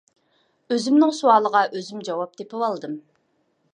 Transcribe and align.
ئۆزۈمنىڭ 0.75 1.13
سوئالىغا 1.19 1.61
ئۆزۈم 1.75 2.03
جاۋاب 2.09 2.33
تېپىۋالدىم. 2.41 2.97